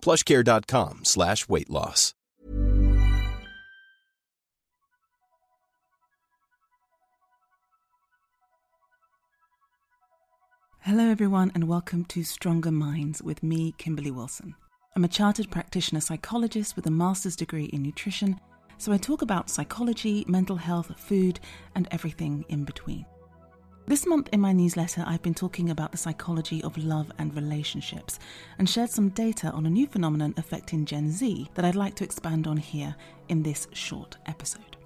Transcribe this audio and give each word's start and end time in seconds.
plushcare.com 0.00 1.04
slash 1.04 1.48
weight 1.48 1.70
loss. 1.70 2.14
Hello, 10.82 11.10
everyone, 11.10 11.52
and 11.54 11.68
welcome 11.68 12.06
to 12.06 12.22
Stronger 12.22 12.70
Minds 12.70 13.22
with 13.22 13.42
me, 13.42 13.74
Kimberly 13.76 14.10
Wilson. 14.10 14.54
I'm 14.96 15.04
a 15.04 15.08
chartered 15.08 15.50
practitioner 15.50 16.00
psychologist 16.00 16.76
with 16.76 16.86
a 16.86 16.90
master's 16.90 17.36
degree 17.36 17.66
in 17.66 17.82
nutrition, 17.82 18.40
so 18.78 18.90
I 18.92 18.96
talk 18.96 19.20
about 19.20 19.50
psychology, 19.50 20.24
mental 20.28 20.56
health, 20.56 20.98
food, 20.98 21.40
and 21.74 21.86
everything 21.90 22.46
in 22.48 22.64
between. 22.64 23.04
This 23.88 24.06
month 24.06 24.28
in 24.34 24.42
my 24.42 24.52
newsletter, 24.52 25.02
I've 25.06 25.22
been 25.22 25.32
talking 25.32 25.70
about 25.70 25.92
the 25.92 25.96
psychology 25.96 26.62
of 26.62 26.76
love 26.76 27.10
and 27.16 27.34
relationships 27.34 28.18
and 28.58 28.68
shared 28.68 28.90
some 28.90 29.08
data 29.08 29.50
on 29.52 29.64
a 29.64 29.70
new 29.70 29.86
phenomenon 29.86 30.34
affecting 30.36 30.84
Gen 30.84 31.10
Z 31.10 31.48
that 31.54 31.64
I'd 31.64 31.74
like 31.74 31.94
to 31.94 32.04
expand 32.04 32.46
on 32.46 32.58
here 32.58 32.94
in 33.30 33.42
this 33.42 33.66
short 33.72 34.18
episode. 34.26 34.76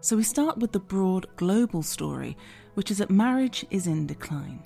So 0.00 0.16
we 0.16 0.22
start 0.22 0.56
with 0.56 0.72
the 0.72 0.80
broad 0.80 1.26
global 1.36 1.82
story, 1.82 2.34
which 2.72 2.90
is 2.90 2.96
that 2.96 3.10
marriage 3.10 3.66
is 3.70 3.86
in 3.86 4.06
decline. 4.06 4.62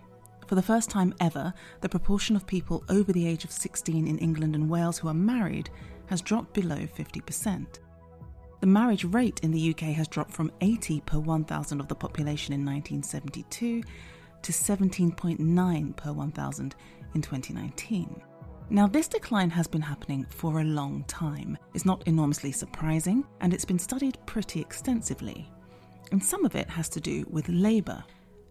For 0.47 0.55
the 0.55 0.63
first 0.63 0.89
time 0.89 1.13
ever, 1.19 1.53
the 1.81 1.89
proportion 1.89 2.37
of 2.37 2.47
people 2.47 2.85
over 2.89 3.13
the 3.13 3.27
age 3.27 3.43
of 3.43 3.51
16 3.51 4.07
in 4.07 4.19
England 4.19 4.55
and 4.55 4.71
Wales 4.71 4.99
who 4.99 5.09
are 5.09 5.15
married 5.15 5.69
has 6.07 6.23
dropped 6.23 6.55
below 6.55 6.77
50%. 6.77 7.67
The 8.61 8.67
marriage 8.67 9.05
rate 9.05 9.41
in 9.45 9.53
the 9.53 9.71
UK 9.71 9.95
has 9.95 10.09
dropped 10.09 10.33
from 10.33 10.51
80 10.61 11.01
per 11.03 11.19
1,000 11.19 11.81
of 11.81 11.87
the 11.87 11.95
population 11.95 12.55
in 12.55 12.65
1972 12.65 13.83
to 14.43 14.53
17.9 14.53 15.97
per 15.97 16.13
1,000 16.13 16.75
in 17.15 17.23
2019. 17.23 18.21
Now, 18.71 18.87
this 18.87 19.09
decline 19.09 19.51
has 19.51 19.67
been 19.67 19.81
happening 19.81 20.27
for 20.29 20.61
a 20.61 20.65
long 20.65 21.05
time. 21.05 21.57
It's 21.73 21.87
not 21.87 22.07
enormously 22.07 22.53
surprising, 22.53 23.25
and 23.41 23.55
it's 23.55 23.65
been 23.65 23.79
studied 23.79 24.19
pretty 24.27 24.61
extensively. 24.61 25.51
And 26.11 26.23
some 26.23 26.45
of 26.45 26.55
it 26.55 26.69
has 26.69 26.89
to 26.91 27.01
do 27.01 27.25
with 27.31 27.49
labour. 27.49 28.05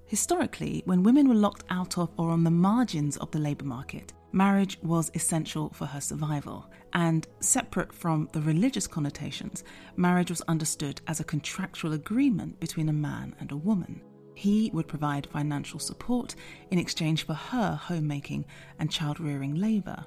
Historically, 0.06 0.82
when 0.86 1.04
women 1.04 1.28
were 1.28 1.36
locked 1.36 1.66
out 1.70 1.98
of 1.98 2.10
or 2.18 2.30
on 2.30 2.44
the 2.44 2.50
margins 2.50 3.18
of 3.18 3.30
the 3.32 3.40
labour 3.40 3.66
market, 3.66 4.14
marriage 4.32 4.78
was 4.82 5.12
essential 5.14 5.70
for 5.70 5.86
her 5.86 6.02
survival. 6.02 6.70
And 6.94 7.28
separate 7.40 7.94
from 7.94 8.30
the 8.32 8.42
religious 8.42 8.88
connotations, 8.88 9.64
marriage 9.96 10.30
was 10.30 10.42
understood 10.42 11.02
as 11.08 11.20
a 11.20 11.26
contractual 11.26 11.94
agreement 11.94 12.60
between 12.60 12.90
a 12.90 12.94
man 12.94 13.36
and 13.40 13.52
a 13.52 13.58
woman. 13.58 14.02
He 14.36 14.70
would 14.74 14.88
provide 14.88 15.28
financial 15.28 15.80
support 15.80 16.36
in 16.70 16.78
exchange 16.78 17.26
for 17.26 17.34
her 17.34 17.76
homemaking 17.76 18.46
and 18.80 18.92
child 18.92 19.20
rearing 19.20 19.56
labour. 19.56 20.06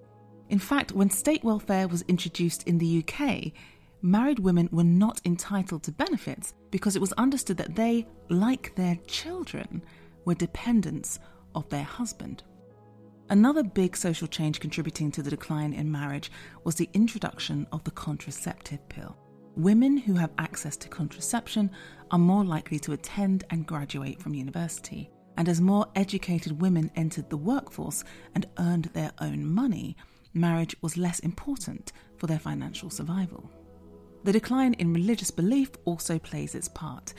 In 0.49 0.59
fact, 0.59 0.93
when 0.93 1.11
state 1.11 1.45
welfare 1.45 1.89
was 1.89 2.03
introduced 2.09 2.65
in 2.65 2.79
the 2.79 3.05
UK, 3.05 3.53
married 4.03 4.39
women 4.39 4.69
were 4.73 4.85
not 4.85 5.21
entitled 5.25 5.83
to 5.85 5.93
benefits 5.93 6.55
because 6.71 6.97
it 6.97 7.01
was 7.01 7.13
understood 7.15 7.57
that 7.57 7.75
they, 7.75 8.07
like 8.29 8.75
their 8.75 8.97
children, 9.07 9.83
were 10.25 10.35
dependents 10.35 11.19
of 11.55 11.69
their 11.69 11.85
husband. 11.85 12.43
Another 13.31 13.63
big 13.63 13.97
social 13.97 14.27
change 14.27 14.59
contributing 14.59 15.13
to 15.13 15.23
the 15.23 15.31
decline 15.31 15.73
in 15.73 15.91
marriage 15.91 16.33
was 16.65 16.75
the 16.75 16.91
introduction 16.95 17.65
of 17.71 17.85
the 17.85 17.93
contraceptive 17.93 18.89
pill. 18.89 19.17
Women 19.55 19.97
who 19.97 20.15
have 20.15 20.33
access 20.39 20.77
to 20.79 20.89
contraception 20.89 21.71
are 22.11 22.19
more 22.19 22.45
likely 22.45 22.81
to 22.81 22.93
attend 22.93 23.45
and 23.51 23.65
graduate 23.65 24.21
from 24.21 24.35
university. 24.35 25.13
And 25.37 25.49
as 25.49 25.61
more 25.61 25.87
educated 25.95 26.61
women 26.61 26.91
entered 26.97 27.31
the 27.31 27.37
workforce 27.37 28.03
and 28.35 28.47
earned 28.59 28.87
their 28.95 29.13
own 29.21 29.47
money, 29.47 29.97
marriage 30.35 30.75
was 30.83 30.97
less 30.97 31.21
important 31.21 31.93
for 32.17 32.27
their 32.27 32.41
financial 32.41 32.91
survival. 32.91 33.49
The 34.25 34.33
decline 34.33 34.75
in 34.75 34.93
religious 34.93 35.31
belief 35.31 35.71
also 35.85 36.19
plays 36.19 36.57
its 36.57 36.69
part. 36.69 37.15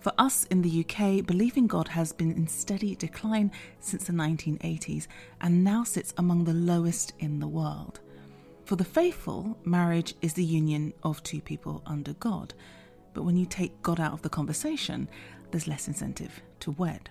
For 0.00 0.12
us 0.18 0.44
in 0.44 0.62
the 0.62 0.84
UK, 0.84 1.26
belief 1.26 1.56
in 1.56 1.66
God 1.66 1.88
has 1.88 2.12
been 2.12 2.32
in 2.32 2.46
steady 2.46 2.94
decline 2.94 3.50
since 3.80 4.04
the 4.04 4.12
1980s 4.12 5.08
and 5.40 5.64
now 5.64 5.84
sits 5.84 6.14
among 6.16 6.44
the 6.44 6.52
lowest 6.52 7.12
in 7.18 7.40
the 7.40 7.48
world. 7.48 8.00
For 8.64 8.76
the 8.76 8.84
faithful, 8.84 9.58
marriage 9.64 10.14
is 10.22 10.34
the 10.34 10.44
union 10.44 10.92
of 11.02 11.22
two 11.22 11.40
people 11.40 11.82
under 11.86 12.12
God. 12.14 12.54
But 13.14 13.22
when 13.22 13.36
you 13.36 13.46
take 13.46 13.82
God 13.82 14.00
out 14.00 14.12
of 14.12 14.22
the 14.22 14.28
conversation, 14.28 15.08
there's 15.50 15.68
less 15.68 15.88
incentive 15.88 16.40
to 16.60 16.72
wed. 16.72 17.10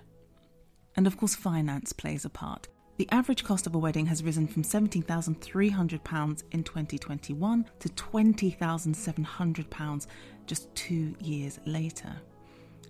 And 0.95 1.07
of 1.07 1.17
course, 1.17 1.35
finance 1.35 1.93
plays 1.93 2.25
a 2.25 2.29
part. 2.29 2.67
The 2.97 3.09
average 3.11 3.43
cost 3.43 3.67
of 3.67 3.75
a 3.75 3.77
wedding 3.77 4.05
has 4.05 4.23
risen 4.23 4.47
from 4.47 4.63
£17,300 4.63 6.43
in 6.51 6.63
2021 6.63 7.65
to 7.79 7.89
£20,700 7.89 10.07
just 10.45 10.73
two 10.75 11.13
years 11.19 11.59
later. 11.65 12.15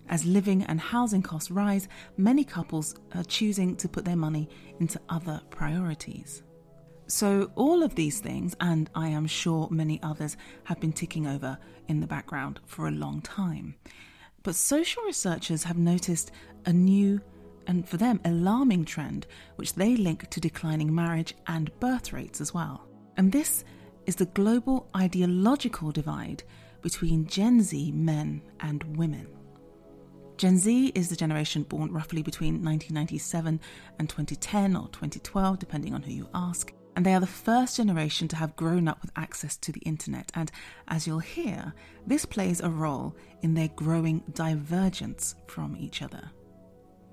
As 0.08 0.24
living 0.24 0.62
and 0.64 0.80
housing 0.80 1.22
costs 1.22 1.50
rise, 1.50 1.88
many 2.16 2.44
couples 2.44 2.94
are 3.14 3.24
choosing 3.24 3.76
to 3.76 3.88
put 3.88 4.04
their 4.04 4.16
money 4.16 4.48
into 4.78 5.00
other 5.08 5.40
priorities. 5.50 6.42
So, 7.08 7.50
all 7.54 7.82
of 7.82 7.94
these 7.94 8.20
things, 8.20 8.56
and 8.60 8.90
I 8.94 9.08
am 9.08 9.26
sure 9.26 9.68
many 9.70 10.02
others, 10.02 10.36
have 10.64 10.80
been 10.80 10.92
ticking 10.92 11.26
over 11.26 11.56
in 11.88 12.00
the 12.00 12.06
background 12.06 12.60
for 12.66 12.88
a 12.88 12.92
long 12.92 13.20
time. 13.20 13.76
But 14.42 14.54
social 14.54 15.02
researchers 15.04 15.64
have 15.64 15.78
noticed 15.78 16.32
a 16.66 16.72
new 16.72 17.20
and 17.68 17.88
for 17.88 17.96
them 17.96 18.20
alarming 18.24 18.84
trend, 18.84 19.26
which 19.56 19.74
they 19.74 19.96
link 19.96 20.30
to 20.30 20.40
declining 20.40 20.94
marriage 20.94 21.34
and 21.46 21.76
birth 21.80 22.12
rates 22.12 22.40
as 22.40 22.54
well. 22.54 22.88
And 23.16 23.32
this 23.32 23.64
is 24.06 24.16
the 24.16 24.26
global 24.26 24.88
ideological 24.96 25.90
divide 25.90 26.44
between 26.82 27.26
Gen 27.26 27.60
Z 27.60 27.90
men 27.92 28.42
and 28.60 28.96
women. 28.96 29.35
Gen 30.36 30.58
Z 30.58 30.92
is 30.94 31.08
the 31.08 31.16
generation 31.16 31.62
born 31.62 31.90
roughly 31.90 32.22
between 32.22 32.62
1997 32.62 33.58
and 33.98 34.08
2010 34.08 34.76
or 34.76 34.88
2012, 34.88 35.58
depending 35.58 35.94
on 35.94 36.02
who 36.02 36.12
you 36.12 36.28
ask. 36.34 36.74
And 36.94 37.06
they 37.06 37.14
are 37.14 37.20
the 37.20 37.26
first 37.26 37.78
generation 37.78 38.28
to 38.28 38.36
have 38.36 38.56
grown 38.56 38.86
up 38.86 39.00
with 39.00 39.12
access 39.16 39.56
to 39.58 39.72
the 39.72 39.80
internet. 39.80 40.30
And 40.34 40.50
as 40.88 41.06
you'll 41.06 41.20
hear, 41.20 41.72
this 42.06 42.26
plays 42.26 42.60
a 42.60 42.68
role 42.68 43.16
in 43.40 43.54
their 43.54 43.68
growing 43.68 44.24
divergence 44.34 45.36
from 45.46 45.74
each 45.78 46.02
other. 46.02 46.30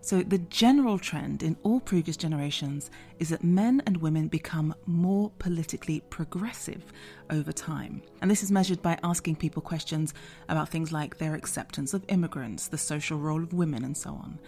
So, 0.04 0.22
the 0.22 0.40
general 0.40 1.00
trend 1.00 1.44
in 1.44 1.56
all 1.64 1.80
previous 1.80 2.18
generations 2.18 2.92
is 3.20 3.30
that 3.30 3.42
men 3.42 3.82
and 3.86 3.96
women 3.96 4.28
become 4.28 4.76
more 4.86 5.32
politically 5.40 6.02
progressive 6.10 6.84
over 7.30 7.54
time. 7.54 8.02
And 8.22 8.30
this 8.30 8.44
is 8.44 8.52
measured 8.52 8.82
by 8.82 9.00
asking 9.02 9.38
people 9.38 9.62
questions 9.62 10.14
about 10.50 10.68
things 10.68 10.92
like 10.92 11.18
their 11.18 11.36
acceptance 11.36 11.94
of 11.94 12.04
immigrants, 12.10 12.68
the 12.68 12.78
social 12.78 13.18
role 13.18 13.42
of 13.42 13.54
women, 13.54 13.86
and 13.86 13.96
so 13.96 14.10
on. 14.10 14.42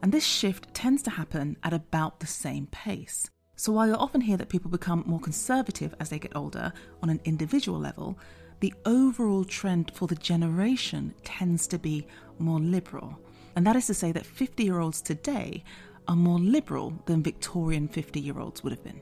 And 0.00 0.12
this 0.12 0.24
shift 0.24 0.72
tends 0.74 1.02
to 1.02 1.10
happen 1.10 1.56
at 1.64 1.72
about 1.72 2.20
the 2.20 2.28
same 2.28 2.68
pace. 2.68 3.28
So, 3.56 3.72
while 3.72 3.88
you'll 3.88 3.96
often 3.96 4.20
hear 4.20 4.36
that 4.36 4.48
people 4.48 4.70
become 4.70 5.02
more 5.06 5.18
conservative 5.18 5.92
as 5.98 6.10
they 6.10 6.20
get 6.20 6.36
older 6.36 6.72
on 7.02 7.10
an 7.10 7.20
individual 7.24 7.80
level, 7.80 8.16
the 8.60 8.72
overall 8.86 9.44
trend 9.44 9.90
for 9.96 10.06
the 10.06 10.14
generation 10.14 11.14
tends 11.24 11.66
to 11.66 11.80
be 11.80 12.06
more 12.38 12.60
liberal. 12.60 13.18
And 13.56 13.66
that 13.66 13.76
is 13.76 13.86
to 13.86 13.94
say 13.94 14.12
that 14.12 14.26
50 14.26 14.64
year 14.64 14.80
olds 14.80 15.00
today 15.00 15.64
are 16.08 16.16
more 16.16 16.38
liberal 16.38 16.92
than 17.06 17.22
Victorian 17.22 17.88
50 17.88 18.20
year 18.20 18.38
olds 18.38 18.62
would 18.62 18.72
have 18.72 18.84
been. 18.84 19.00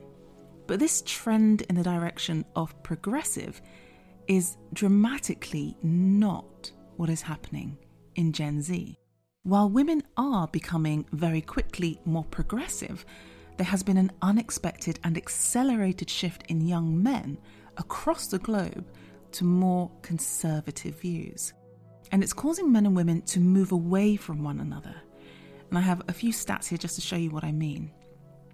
But 0.67 0.79
this 0.79 1.03
trend 1.05 1.63
in 1.63 1.75
the 1.75 1.83
direction 1.83 2.45
of 2.55 2.81
progressive 2.83 3.61
is 4.27 4.57
dramatically 4.71 5.77
not 5.83 6.71
what 6.95 7.09
is 7.09 7.21
happening 7.21 7.77
in 8.15 8.31
Gen 8.31 8.61
Z. 8.61 8.97
While 9.43 9.69
women 9.69 10.03
are 10.15 10.47
becoming 10.47 11.05
very 11.11 11.41
quickly 11.41 11.99
more 12.05 12.23
progressive, 12.23 13.05
there 13.57 13.65
has 13.65 13.83
been 13.83 13.97
an 13.97 14.11
unexpected 14.21 14.99
and 15.03 15.17
accelerated 15.17 16.09
shift 16.09 16.43
in 16.47 16.61
young 16.61 17.01
men 17.03 17.37
across 17.77 18.27
the 18.27 18.39
globe 18.39 18.85
to 19.33 19.43
more 19.43 19.91
conservative 20.01 20.99
views. 21.01 21.53
And 22.13 22.23
it's 22.23 22.31
causing 22.31 22.71
men 22.71 22.85
and 22.85 22.95
women 22.95 23.23
to 23.23 23.39
move 23.39 23.71
away 23.71 24.15
from 24.15 24.43
one 24.43 24.59
another. 24.59 24.95
And 25.69 25.79
I 25.79 25.81
have 25.81 26.03
a 26.07 26.13
few 26.13 26.31
stats 26.31 26.67
here 26.67 26.77
just 26.77 26.93
to 26.95 27.01
show 27.01 27.15
you 27.15 27.31
what 27.31 27.43
I 27.43 27.51
mean. 27.51 27.91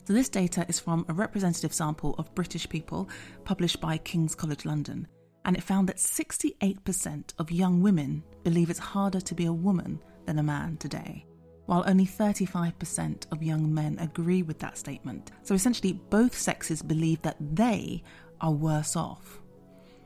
So, 0.08 0.14
this 0.14 0.30
data 0.30 0.66
is 0.70 0.80
from 0.80 1.06
a 1.10 1.14
representative 1.14 1.74
sample 1.74 2.16
of 2.18 2.34
British 2.34 2.70
people 2.70 3.10
published 3.44 3.82
by 3.82 3.98
King's 3.98 4.34
College 4.34 4.64
London. 4.64 5.08
And 5.44 5.58
it 5.58 5.64
found 5.64 5.90
that 5.90 5.98
68% 5.98 7.34
of 7.38 7.52
young 7.52 7.82
women 7.82 8.24
believe 8.44 8.70
it's 8.70 8.80
harder 8.80 9.20
to 9.20 9.36
be 9.36 9.46
a 9.46 9.54
woman 9.54 10.02
than 10.26 10.40
a 10.40 10.44
man 10.44 10.78
today 10.78 11.26
while 11.66 11.84
only 11.86 12.06
35% 12.06 13.32
of 13.32 13.44
young 13.44 13.72
men 13.72 13.96
agree 14.00 14.42
with 14.42 14.58
that 14.58 14.76
statement. 14.76 15.30
So 15.44 15.54
essentially, 15.54 15.94
both 15.94 16.36
sexes 16.36 16.82
believe 16.82 17.22
that 17.22 17.38
they 17.40 18.02
are 18.42 18.52
worse 18.52 18.96
off. 18.96 19.40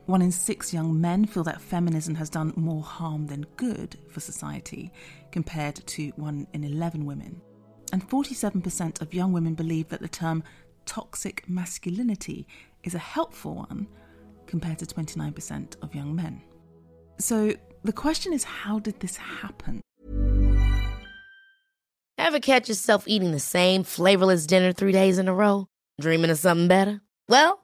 One 0.06 0.20
in 0.20 0.30
six 0.30 0.74
young 0.74 1.00
men 1.00 1.24
feel 1.24 1.44
that 1.44 1.62
feminism 1.62 2.14
has 2.16 2.28
done 2.28 2.52
more 2.56 2.82
harm 2.82 3.26
than 3.26 3.46
good 3.56 3.96
for 4.10 4.20
society, 4.20 4.92
compared 5.32 5.76
to 5.76 6.08
one 6.16 6.46
in 6.52 6.62
11 6.62 7.06
women. 7.06 7.40
And 7.90 8.06
47% 8.06 9.00
of 9.00 9.14
young 9.14 9.32
women 9.32 9.54
believe 9.54 9.88
that 9.88 10.00
the 10.00 10.08
term 10.08 10.44
toxic 10.84 11.48
masculinity 11.48 12.46
is 12.82 12.94
a 12.94 12.98
helpful 12.98 13.54
one, 13.54 13.86
compared 14.46 14.78
to 14.80 14.86
29% 14.86 15.76
of 15.82 15.94
young 15.94 16.14
men. 16.14 16.42
So 17.18 17.54
the 17.82 17.92
question 17.92 18.34
is 18.34 18.44
how 18.44 18.78
did 18.80 19.00
this 19.00 19.16
happen? 19.16 19.80
Ever 22.18 22.40
catch 22.40 22.68
yourself 22.68 23.04
eating 23.06 23.32
the 23.32 23.40
same 23.40 23.84
flavorless 23.84 24.46
dinner 24.46 24.72
three 24.72 24.92
days 24.92 25.18
in 25.18 25.28
a 25.28 25.34
row? 25.34 25.66
Dreaming 25.98 26.30
of 26.30 26.38
something 26.38 26.68
better? 26.68 27.00
Well, 27.28 27.63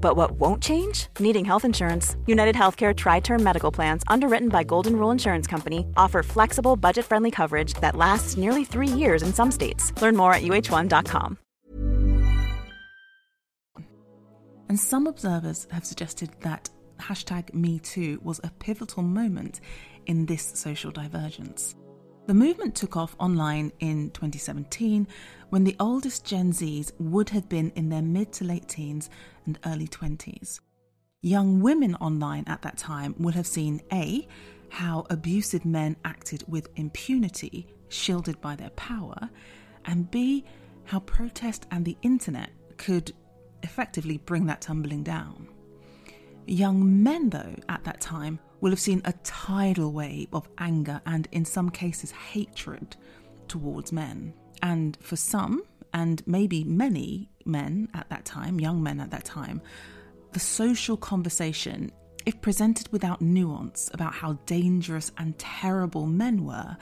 But 0.00 0.16
what 0.16 0.30
won't 0.38 0.62
change? 0.62 1.08
Needing 1.18 1.44
health 1.44 1.64
insurance. 1.64 2.16
United 2.26 2.54
Healthcare 2.54 2.94
TriTerm 2.94 3.40
Medical 3.40 3.72
Plans, 3.72 4.04
underwritten 4.06 4.48
by 4.48 4.62
Golden 4.62 4.96
Rule 4.96 5.10
Insurance 5.10 5.46
Company, 5.46 5.84
offer 5.96 6.22
flexible, 6.22 6.76
budget 6.76 7.04
friendly 7.04 7.30
coverage 7.30 7.74
that 7.80 7.96
lasts 7.96 8.36
nearly 8.36 8.64
three 8.64 8.88
years 8.88 9.22
in 9.22 9.34
some 9.34 9.50
states. 9.50 9.92
Learn 10.00 10.16
more 10.16 10.32
at 10.32 10.42
uhone.com. 10.42 11.38
And 14.68 14.80
some 14.80 15.06
observers 15.06 15.66
have 15.70 15.84
suggested 15.84 16.30
that 16.40 16.70
hashtag 16.98 17.50
MeToo 17.52 18.22
was 18.22 18.40
a 18.42 18.50
pivotal 18.58 19.02
moment 19.02 19.60
in 20.06 20.26
this 20.26 20.52
social 20.54 20.90
divergence. 20.90 21.74
The 22.26 22.34
movement 22.34 22.74
took 22.74 22.96
off 22.96 23.14
online 23.20 23.70
in 23.78 24.10
2017 24.10 25.06
when 25.50 25.62
the 25.62 25.76
oldest 25.78 26.24
Gen 26.24 26.52
Zs 26.52 26.90
would 26.98 27.30
have 27.30 27.48
been 27.48 27.70
in 27.76 27.88
their 27.88 28.02
mid 28.02 28.32
to 28.34 28.44
late 28.44 28.68
teens 28.68 29.08
and 29.46 29.56
early 29.64 29.86
20s. 29.86 30.58
Young 31.22 31.60
women 31.60 31.94
online 31.96 32.42
at 32.48 32.62
that 32.62 32.78
time 32.78 33.14
would 33.18 33.36
have 33.36 33.46
seen 33.46 33.80
A, 33.92 34.26
how 34.70 35.06
abusive 35.08 35.64
men 35.64 35.94
acted 36.04 36.42
with 36.48 36.68
impunity, 36.74 37.68
shielded 37.90 38.40
by 38.40 38.56
their 38.56 38.70
power, 38.70 39.30
and 39.84 40.10
B, 40.10 40.44
how 40.84 40.98
protest 40.98 41.66
and 41.70 41.84
the 41.84 41.96
internet 42.02 42.50
could 42.76 43.12
effectively 43.62 44.18
bring 44.18 44.46
that 44.46 44.60
tumbling 44.60 45.04
down. 45.04 45.46
Young 46.48 47.04
men, 47.04 47.30
though, 47.30 47.54
at 47.68 47.84
that 47.84 48.00
time 48.00 48.40
will 48.60 48.70
have 48.70 48.80
seen 48.80 49.02
a 49.04 49.12
tidal 49.22 49.92
wave 49.92 50.28
of 50.32 50.48
anger 50.58 51.00
and, 51.06 51.28
in 51.32 51.44
some 51.44 51.70
cases, 51.70 52.10
hatred 52.10 52.96
towards 53.48 53.92
men. 53.92 54.32
And 54.62 54.96
for 55.00 55.16
some, 55.16 55.62
and 55.92 56.26
maybe 56.26 56.64
many 56.64 57.28
men 57.44 57.88
at 57.94 58.08
that 58.10 58.24
time, 58.24 58.58
young 58.60 58.82
men 58.82 59.00
at 59.00 59.10
that 59.10 59.24
time, 59.24 59.60
the 60.32 60.40
social 60.40 60.96
conversation, 60.96 61.92
if 62.24 62.40
presented 62.40 62.90
without 62.92 63.20
nuance 63.22 63.90
about 63.94 64.14
how 64.14 64.34
dangerous 64.46 65.12
and 65.18 65.38
terrible 65.38 66.06
men 66.06 66.44
were, 66.44 66.76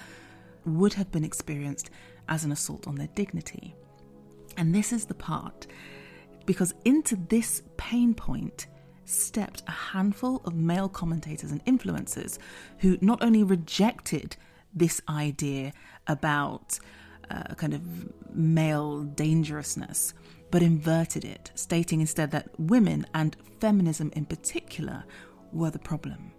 would 0.64 0.94
have 0.94 1.10
been 1.12 1.24
experienced 1.24 1.90
as 2.28 2.44
an 2.44 2.52
assault 2.52 2.88
on 2.88 2.94
their 2.94 3.10
dignity. 3.14 3.74
And 4.56 4.74
this 4.74 4.92
is 4.92 5.04
the 5.04 5.14
part, 5.14 5.66
because 6.46 6.72
into 6.84 7.16
this 7.28 7.62
pain 7.76 8.14
point, 8.14 8.66
stepped 9.04 9.62
a 9.66 9.72
handful 9.72 10.40
of 10.44 10.54
male 10.54 10.88
commentators 10.88 11.50
and 11.50 11.64
influencers 11.64 12.38
who 12.78 12.98
not 13.00 13.22
only 13.22 13.42
rejected 13.42 14.36
this 14.74 15.00
idea 15.08 15.72
about 16.06 16.79
uh, 17.31 17.55
kind 17.55 17.74
of 17.74 17.82
male 18.34 19.02
dangerousness, 19.02 20.14
but 20.50 20.62
inverted 20.62 21.24
it, 21.24 21.50
stating 21.55 22.00
instead 22.00 22.31
that 22.31 22.48
women 22.58 23.06
and 23.14 23.36
feminism 23.60 24.12
in 24.14 24.24
particular 24.24 25.05
were 25.52 25.70
the 25.70 25.79
problem. 25.79 26.32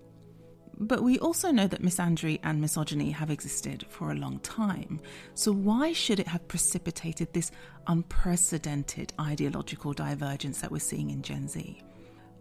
But 0.78 1.04
we 1.04 1.18
also 1.20 1.51
know 1.51 1.68
that 1.68 1.82
misandry 1.82 2.40
and 2.44 2.60
misogyny 2.60 3.12
have 3.12 3.32
existed 3.32 3.86
for 3.90 4.12
a 4.12 4.16
long 4.16 4.40
time. 4.40 5.00
So, 5.34 5.54
why 5.54 5.94
should 5.94 6.20
it 6.20 6.28
have 6.28 6.48
precipitated 6.50 7.32
this 7.32 7.51
unprecedented 7.88 9.13
ideological 9.20 9.94
divergence 9.94 10.60
that 10.62 10.72
we're 10.72 10.80
seeing 10.80 11.12
in 11.12 11.22
Gen 11.22 11.48
Z? 11.48 11.82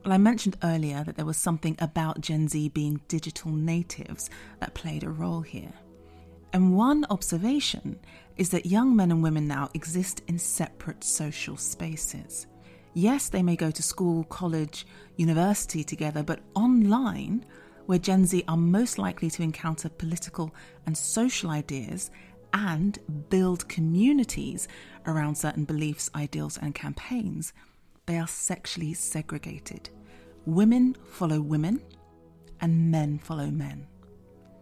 Well, 0.04 0.12
I 0.12 0.18
mentioned 0.18 0.58
earlier 0.62 1.02
that 1.02 1.16
there 1.16 1.25
was 1.25 1.38
something 1.38 1.76
about 1.78 2.20
Gen 2.20 2.46
Z 2.46 2.68
being 2.70 3.00
digital 3.08 3.50
natives 3.50 4.28
that 4.61 4.75
played 4.75 5.02
a 5.02 5.08
role 5.08 5.40
here. 5.40 5.73
And 6.52 6.76
one 6.76 7.06
observation 7.08 7.99
is 8.37 8.50
that 8.50 8.66
young 8.66 8.94
men 8.94 9.11
and 9.11 9.23
women 9.23 9.49
now 9.49 9.70
exist 9.73 10.20
in 10.28 10.38
separate 10.38 11.02
social 11.02 11.56
spaces. 11.56 12.46
Yes, 12.92 13.30
they 13.30 13.42
may 13.42 13.56
go 13.56 13.70
to 13.70 13.82
school, 13.82 14.25
college, 14.25 14.87
university 15.16 15.82
together, 15.82 16.23
but 16.23 16.40
online, 16.54 17.46
where 17.87 17.99
Gen 17.99 18.26
Z 18.26 18.44
are 18.46 18.58
most 18.58 18.99
likely 18.99 19.30
to 19.30 19.42
encounter 19.42 19.88
political 19.88 20.54
and 20.84 20.96
social 20.96 21.49
ideas 21.49 22.11
and 22.52 22.99
build 23.30 23.68
communities 23.70 24.68
around 25.06 25.34
certain 25.34 25.64
beliefs, 25.64 26.11
ideals, 26.14 26.58
and 26.58 26.75
campaigns, 26.75 27.54
they 28.06 28.18
are 28.18 28.28
sexually 28.28 28.94
segregated. 28.94 29.90
Women 30.46 30.96
follow 31.04 31.40
women, 31.40 31.82
and 32.61 32.90
men 32.90 33.18
follow 33.18 33.50
men. 33.50 33.87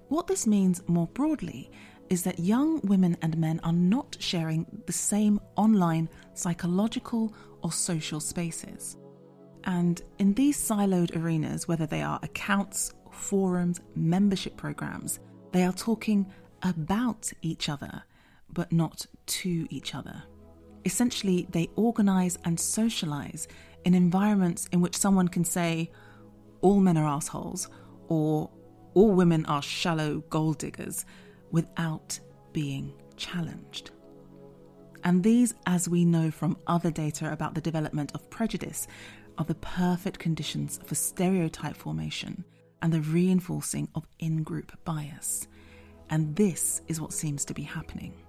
What 0.08 0.26
this 0.26 0.46
means 0.46 0.82
more 0.86 1.06
broadly 1.08 1.70
is 2.10 2.22
that 2.24 2.38
young 2.38 2.80
women 2.82 3.16
and 3.22 3.36
men 3.38 3.60
are 3.64 3.72
not 3.72 4.16
sharing 4.20 4.66
the 4.86 4.92
same 4.92 5.40
online 5.56 6.08
psychological 6.34 7.32
or 7.62 7.72
social 7.72 8.20
spaces. 8.20 8.96
And 9.64 10.02
in 10.18 10.34
these 10.34 10.58
siloed 10.58 11.16
arenas, 11.16 11.68
whether 11.68 11.86
they 11.86 12.02
are 12.02 12.20
accounts, 12.22 12.92
forums, 13.10 13.80
membership 13.94 14.56
programs, 14.56 15.20
they 15.52 15.64
are 15.64 15.72
talking 15.72 16.26
about 16.62 17.32
each 17.42 17.68
other, 17.68 18.02
but 18.52 18.72
not 18.72 19.06
to 19.26 19.66
each 19.70 19.94
other. 19.94 20.22
Essentially, 20.84 21.46
they 21.50 21.68
organize 21.76 22.38
and 22.44 22.58
socialize 22.58 23.48
in 23.84 23.94
environments 23.94 24.66
in 24.72 24.80
which 24.80 24.96
someone 24.96 25.28
can 25.28 25.44
say, 25.44 25.90
all 26.60 26.80
men 26.80 26.96
are 26.96 27.06
assholes, 27.06 27.68
or 28.08 28.50
all 28.94 29.12
women 29.12 29.44
are 29.46 29.62
shallow 29.62 30.22
gold 30.30 30.58
diggers 30.58 31.04
without 31.50 32.18
being 32.52 32.92
challenged. 33.16 33.90
And 35.04 35.22
these, 35.22 35.54
as 35.66 35.88
we 35.88 36.04
know 36.04 36.30
from 36.30 36.56
other 36.66 36.90
data 36.90 37.32
about 37.32 37.54
the 37.54 37.60
development 37.60 38.12
of 38.14 38.30
prejudice, 38.30 38.86
are 39.38 39.44
the 39.44 39.54
perfect 39.56 40.18
conditions 40.18 40.78
for 40.84 40.94
stereotype 40.94 41.76
formation 41.76 42.44
and 42.82 42.92
the 42.92 43.00
reinforcing 43.00 43.88
of 43.94 44.06
in 44.18 44.42
group 44.42 44.72
bias. 44.84 45.48
And 46.10 46.36
this 46.36 46.82
is 46.88 47.00
what 47.00 47.12
seems 47.12 47.44
to 47.46 47.54
be 47.54 47.62
happening. 47.62 48.21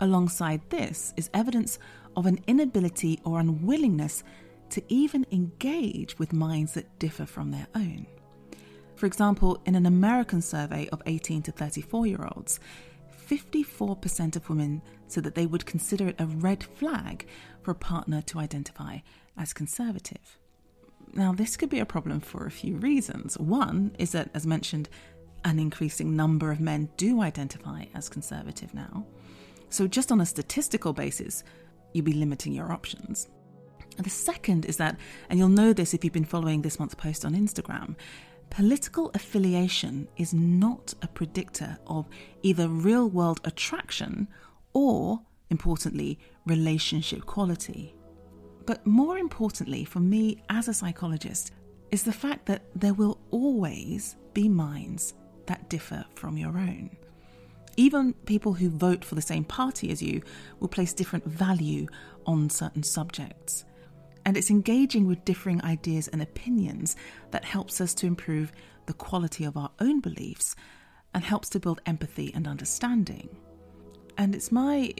Alongside 0.00 0.60
this 0.70 1.12
is 1.16 1.30
evidence 1.34 1.78
of 2.16 2.26
an 2.26 2.38
inability 2.46 3.20
or 3.24 3.40
unwillingness 3.40 4.22
to 4.70 4.82
even 4.88 5.26
engage 5.32 6.18
with 6.18 6.32
minds 6.32 6.74
that 6.74 6.98
differ 6.98 7.26
from 7.26 7.50
their 7.50 7.66
own. 7.74 8.06
For 8.94 9.06
example, 9.06 9.60
in 9.64 9.74
an 9.74 9.86
American 9.86 10.42
survey 10.42 10.88
of 10.88 11.02
18 11.06 11.42
to 11.42 11.52
34 11.52 12.06
year 12.06 12.28
olds, 12.34 12.60
54% 13.28 14.36
of 14.36 14.48
women 14.48 14.82
said 15.06 15.24
that 15.24 15.34
they 15.34 15.46
would 15.46 15.66
consider 15.66 16.08
it 16.08 16.20
a 16.20 16.26
red 16.26 16.64
flag 16.64 17.26
for 17.62 17.72
a 17.72 17.76
partner 17.76 18.22
to 18.22 18.38
identify 18.38 18.98
as 19.36 19.52
conservative. 19.52 20.38
Now, 21.14 21.32
this 21.32 21.56
could 21.56 21.70
be 21.70 21.80
a 21.80 21.86
problem 21.86 22.20
for 22.20 22.46
a 22.46 22.50
few 22.50 22.76
reasons. 22.76 23.38
One 23.38 23.94
is 23.98 24.12
that, 24.12 24.30
as 24.34 24.46
mentioned, 24.46 24.88
an 25.44 25.58
increasing 25.58 26.16
number 26.16 26.50
of 26.50 26.60
men 26.60 26.88
do 26.96 27.22
identify 27.22 27.86
as 27.94 28.08
conservative 28.08 28.74
now. 28.74 29.06
So, 29.70 29.86
just 29.86 30.12
on 30.12 30.20
a 30.20 30.26
statistical 30.26 30.92
basis, 30.92 31.44
you'd 31.92 32.04
be 32.04 32.12
limiting 32.12 32.52
your 32.52 32.72
options. 32.72 33.28
And 33.96 34.06
the 34.06 34.10
second 34.10 34.64
is 34.66 34.76
that, 34.76 34.96
and 35.28 35.38
you'll 35.38 35.48
know 35.48 35.72
this 35.72 35.92
if 35.92 36.04
you've 36.04 36.12
been 36.12 36.24
following 36.24 36.62
this 36.62 36.78
month's 36.78 36.94
post 36.94 37.24
on 37.24 37.34
Instagram, 37.34 37.96
political 38.50 39.10
affiliation 39.14 40.08
is 40.16 40.32
not 40.32 40.94
a 41.02 41.08
predictor 41.08 41.76
of 41.86 42.06
either 42.42 42.68
real 42.68 43.08
world 43.08 43.40
attraction 43.44 44.28
or, 44.72 45.20
importantly, 45.50 46.18
relationship 46.46 47.26
quality. 47.26 47.94
But 48.66 48.86
more 48.86 49.18
importantly, 49.18 49.84
for 49.84 50.00
me 50.00 50.42
as 50.48 50.68
a 50.68 50.74
psychologist, 50.74 51.52
is 51.90 52.02
the 52.02 52.12
fact 52.12 52.46
that 52.46 52.62
there 52.74 52.94
will 52.94 53.18
always 53.30 54.16
be 54.34 54.48
minds 54.48 55.14
that 55.46 55.68
differ 55.70 56.04
from 56.14 56.36
your 56.36 56.56
own. 56.58 56.90
Even 57.78 58.12
people 58.26 58.54
who 58.54 58.70
vote 58.70 59.04
for 59.04 59.14
the 59.14 59.22
same 59.22 59.44
party 59.44 59.92
as 59.92 60.02
you 60.02 60.20
will 60.58 60.66
place 60.66 60.92
different 60.92 61.24
value 61.24 61.86
on 62.26 62.50
certain 62.50 62.82
subjects. 62.82 63.64
And 64.26 64.36
it's 64.36 64.50
engaging 64.50 65.06
with 65.06 65.24
differing 65.24 65.62
ideas 65.62 66.08
and 66.08 66.20
opinions 66.20 66.96
that 67.30 67.44
helps 67.44 67.80
us 67.80 67.94
to 67.94 68.06
improve 68.08 68.50
the 68.86 68.94
quality 68.94 69.44
of 69.44 69.56
our 69.56 69.70
own 69.78 70.00
beliefs 70.00 70.56
and 71.14 71.22
helps 71.22 71.48
to 71.50 71.60
build 71.60 71.80
empathy 71.86 72.32
and 72.34 72.48
understanding. 72.48 73.28
And 74.16 74.34
it's 74.34 74.50
my 74.50 74.92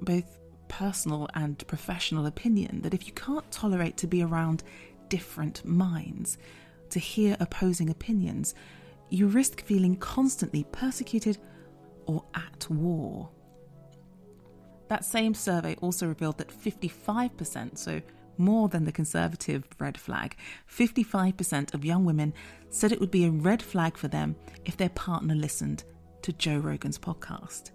both 0.00 0.38
personal 0.68 1.28
and 1.34 1.66
professional 1.66 2.24
opinion 2.24 2.80
that 2.80 2.94
if 2.94 3.06
you 3.06 3.12
can't 3.12 3.48
tolerate 3.52 3.98
to 3.98 4.06
be 4.06 4.22
around 4.22 4.62
different 5.10 5.66
minds, 5.66 6.38
to 6.88 6.98
hear 6.98 7.36
opposing 7.40 7.90
opinions, 7.90 8.54
you 9.10 9.26
risk 9.26 9.62
feeling 9.62 9.96
constantly 9.96 10.64
persecuted 10.72 11.36
or 12.06 12.24
at 12.34 12.68
war. 12.70 13.28
That 14.88 15.04
same 15.04 15.34
survey 15.34 15.76
also 15.80 16.06
revealed 16.06 16.38
that 16.38 16.48
55%, 16.48 17.76
so 17.76 18.00
more 18.38 18.68
than 18.68 18.84
the 18.84 18.92
conservative 18.92 19.64
red 19.78 19.98
flag, 19.98 20.36
55% 20.70 21.74
of 21.74 21.84
young 21.84 22.04
women 22.04 22.32
said 22.70 22.92
it 22.92 23.00
would 23.00 23.10
be 23.10 23.24
a 23.24 23.30
red 23.30 23.62
flag 23.62 23.96
for 23.96 24.08
them 24.08 24.36
if 24.64 24.76
their 24.76 24.90
partner 24.90 25.34
listened 25.34 25.84
to 26.22 26.32
Joe 26.32 26.58
Rogan's 26.58 26.98
podcast. 26.98 27.70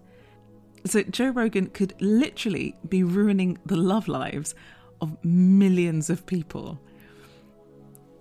So, 0.84 1.02
Joe 1.04 1.30
Rogan 1.30 1.68
could 1.68 1.94
literally 2.00 2.76
be 2.88 3.04
ruining 3.04 3.58
the 3.66 3.76
love 3.76 4.08
lives 4.08 4.54
of 5.00 5.16
millions 5.24 6.10
of 6.10 6.26
people. 6.26 6.80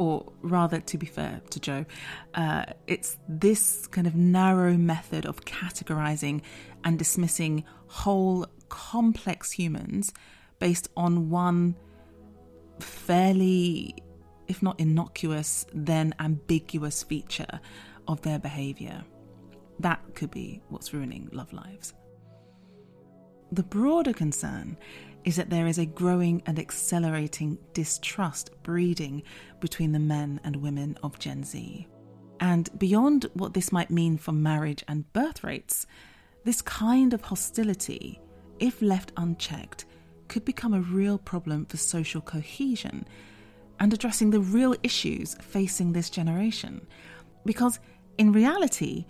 Or 0.01 0.33
rather, 0.41 0.79
to 0.79 0.97
be 0.97 1.05
fair 1.05 1.41
to 1.51 1.59
Joe, 1.59 1.85
uh, 2.33 2.65
it's 2.87 3.19
this 3.29 3.85
kind 3.85 4.07
of 4.07 4.15
narrow 4.15 4.75
method 4.75 5.27
of 5.27 5.45
categorizing 5.45 6.41
and 6.83 6.97
dismissing 6.97 7.65
whole 7.85 8.47
complex 8.67 9.51
humans 9.51 10.11
based 10.57 10.87
on 10.97 11.29
one 11.29 11.75
fairly, 12.79 13.93
if 14.47 14.63
not 14.63 14.79
innocuous, 14.79 15.67
then 15.71 16.15
ambiguous 16.19 17.03
feature 17.03 17.59
of 18.07 18.23
their 18.23 18.39
behavior. 18.39 19.03
That 19.81 20.01
could 20.15 20.31
be 20.31 20.63
what's 20.69 20.95
ruining 20.95 21.29
love 21.31 21.53
lives. 21.53 21.93
The 23.51 23.61
broader 23.61 24.13
concern 24.13 24.79
is 25.23 25.35
that 25.35 25.49
there 25.49 25.67
is 25.67 25.77
a 25.77 25.85
growing 25.85 26.41
and 26.45 26.57
accelerating 26.57 27.57
distrust 27.73 28.51
breeding 28.63 29.23
between 29.59 29.91
the 29.91 29.99
men 29.99 30.39
and 30.43 30.55
women 30.55 30.97
of 31.03 31.19
Gen 31.19 31.43
Z. 31.43 31.87
And 32.39 32.69
beyond 32.79 33.27
what 33.33 33.53
this 33.53 33.71
might 33.71 33.91
mean 33.91 34.17
for 34.17 34.31
marriage 34.31 34.83
and 34.87 35.11
birth 35.13 35.43
rates, 35.43 35.85
this 36.43 36.61
kind 36.61 37.13
of 37.13 37.21
hostility, 37.21 38.19
if 38.59 38.81
left 38.81 39.11
unchecked, 39.17 39.85
could 40.27 40.43
become 40.43 40.73
a 40.73 40.81
real 40.81 41.17
problem 41.17 41.65
for 41.65 41.77
social 41.77 42.21
cohesion 42.21 43.05
and 43.79 43.93
addressing 43.93 44.31
the 44.31 44.39
real 44.39 44.75
issues 44.81 45.35
facing 45.41 45.91
this 45.91 46.09
generation. 46.09 46.87
Because 47.45 47.79
in 48.17 48.31
reality, 48.31 49.05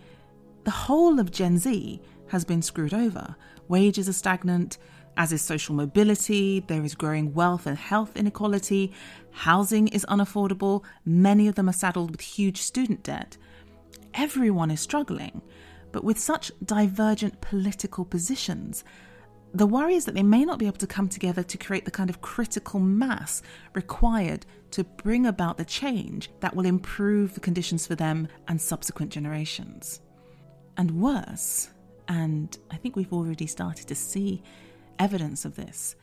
the 0.64 0.72
whole 0.72 1.20
of 1.20 1.32
Gen 1.32 1.58
Z 1.58 2.02
has 2.28 2.46
been 2.46 2.62
screwed 2.62 2.94
over. 2.94 3.36
Wages 3.68 4.10
are 4.10 4.14
stagnant, 4.14 4.78
as 5.18 5.32
is 5.32 5.42
social 5.42 5.76
mobility, 5.76 6.62
there 6.62 6.84
is 6.84 6.96
growing 6.96 7.34
wealth 7.34 7.68
and 7.68 7.78
health 7.78 8.16
inequality, 8.16 8.92
housing 9.32 9.88
is 9.90 10.06
unaffordable, 10.10 10.84
many 11.06 11.48
of 11.48 11.56
them 11.56 11.70
are 11.70 11.74
saddled 11.74 12.12
with 12.12 12.22
huge 12.22 12.62
student 12.62 13.04
debt. 13.04 13.38
Everyone 14.14 14.72
is 14.72 14.82
struggling, 14.82 15.42
but 15.92 16.04
with 16.04 16.20
such 16.20 16.52
divergent 16.64 17.42
political 17.42 18.06
positions, 18.06 18.84
the 19.54 19.68
worry 19.68 19.96
is 19.96 20.06
that 20.06 20.16
they 20.16 20.24
may 20.24 20.46
not 20.46 20.60
be 20.60 20.68
able 20.68 20.78
to 20.78 20.88
come 20.88 21.10
together 21.10 21.44
to 21.44 21.58
create 21.58 21.84
the 21.84 21.92
kind 21.92 22.10
of 22.10 22.22
critical 22.22 22.80
mass 22.80 23.42
required 23.74 24.46
to 24.72 24.86
bring 24.86 25.26
about 25.26 25.58
the 25.58 25.66
change 25.66 26.30
that 26.40 26.56
will 26.56 26.66
improve 26.66 27.34
the 27.34 27.42
conditions 27.42 27.86
for 27.86 27.96
them 27.96 28.30
and 28.48 28.62
subsequent 28.62 29.12
generations. 29.12 30.00
And 30.78 31.02
worse, 31.02 31.70
and 32.08 32.58
I 32.72 32.78
think 32.78 32.96
we've 32.96 33.12
already 33.12 33.46
started 33.46 33.88
to 33.88 33.96
see 33.96 34.42
evidence 35.00 35.46
of 35.46 35.56
this, 35.56 35.96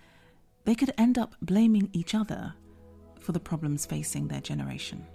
they 0.65 0.75
could 0.75 0.93
end 0.99 1.19
up 1.19 1.35
blaming 1.43 1.91
each 1.93 2.15
other 2.15 2.55
for 3.21 3.33
the 3.33 3.41
problems 3.41 3.87
facing 3.87 4.29
their 4.29 4.41
generation. 4.41 5.07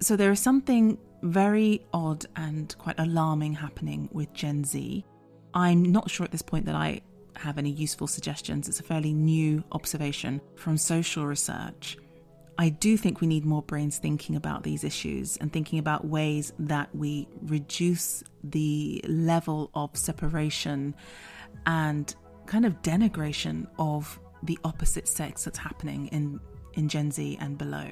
So 0.00 0.16
there 0.16 0.30
is 0.30 0.40
something 0.40 0.98
very 1.22 1.84
odd 1.92 2.24
and 2.36 2.74
quite 2.78 2.98
alarming 2.98 3.52
happening 3.52 4.08
with 4.12 4.32
Gen 4.32 4.64
Z 4.64 5.04
I'm 5.54 5.82
not 5.82 6.10
sure 6.10 6.24
at 6.24 6.30
this 6.30 6.42
point 6.42 6.66
that 6.66 6.74
I 6.74 7.00
have 7.36 7.58
any 7.58 7.70
useful 7.70 8.06
suggestions. 8.06 8.68
It's 8.68 8.80
a 8.80 8.84
fairly 8.84 9.12
new 9.12 9.64
observation 9.72 10.40
from 10.56 10.76
social 10.76 11.26
research. 11.26 11.96
I 12.60 12.68
do 12.68 12.98
think 12.98 13.22
we 13.22 13.26
need 13.26 13.46
more 13.46 13.62
brains 13.62 13.96
thinking 13.96 14.36
about 14.36 14.64
these 14.64 14.84
issues 14.84 15.38
and 15.38 15.50
thinking 15.50 15.78
about 15.78 16.04
ways 16.04 16.52
that 16.58 16.94
we 16.94 17.26
reduce 17.40 18.22
the 18.44 19.02
level 19.08 19.70
of 19.72 19.96
separation 19.96 20.94
and 21.64 22.14
kind 22.44 22.66
of 22.66 22.82
denigration 22.82 23.66
of 23.78 24.20
the 24.42 24.58
opposite 24.62 25.08
sex 25.08 25.42
that's 25.44 25.56
happening 25.56 26.08
in, 26.08 26.38
in 26.74 26.86
Gen 26.90 27.10
Z 27.10 27.38
and 27.40 27.56
below. 27.56 27.88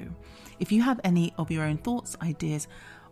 If 0.59 0.71
you 0.71 0.83
have 0.83 0.99
any 1.03 1.33
of 1.39 1.49
your 1.49 1.63
own 1.63 1.79
thoughts, 1.79 2.15
ideas, 2.21 2.67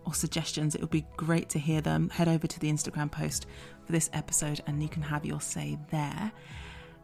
or 0.06 0.14
suggestions, 0.14 0.76
it 0.76 0.82
would 0.82 0.92
be 0.92 1.08
great 1.18 1.50
to 1.50 1.58
hear 1.58 1.82
them. 1.82 2.10
Head 2.10 2.28
over 2.28 2.46
to 2.46 2.60
the 2.60 2.72
Instagram 2.72 3.12
post 3.12 3.48
for 3.84 3.92
this 3.92 4.12
episode 4.14 4.62
and 4.68 4.84
you 4.84 4.90
can 4.90 5.02
have 5.02 5.26
your 5.26 5.42
say 5.42 5.80
there. 5.90 6.32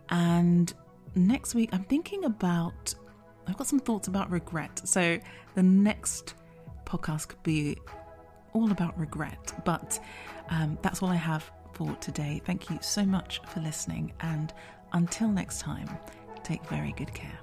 And 0.10 0.72
next 1.16 1.56
week, 1.56 1.72
I'm 1.74 1.86
thinking 1.86 2.26
about, 2.26 2.94
I've 3.48 3.58
got 3.58 3.68
some 3.68 3.80
thoughts 3.80 4.08
about 4.08 4.30
regret. 4.32 4.82
So 4.86 5.20
the 5.56 5.64
next 5.64 6.36
podcast 6.86 7.30
could 7.30 7.44
be 7.44 7.78
all 8.54 8.72
about 8.72 8.98
regret, 9.00 9.54
but 9.66 10.00
um, 10.50 10.78
that's 10.82 11.02
all 11.02 11.10
I 11.10 11.16
have 11.16 11.50
for 11.74 11.94
today. 11.96 12.42
Thank 12.46 12.70
you 12.70 12.78
so 12.82 13.04
much 13.04 13.42
for 13.48 13.60
listening. 13.60 14.14
And 14.22 14.54
until 14.94 15.28
next 15.28 15.60
time, 15.60 15.90
take 16.44 16.64
very 16.68 16.94
good 16.94 17.14
care. 17.14 17.43